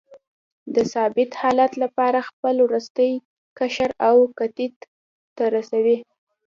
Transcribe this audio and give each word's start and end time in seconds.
د 0.75 0.77
ثابت 0.93 1.29
حالت 1.41 1.71
لپاره 1.83 2.27
خپل 2.29 2.55
وروستی 2.65 3.11
قشر 3.57 3.89
اوکتیت 4.09 4.75
ته 5.35 5.43
رسوي. 5.55 5.97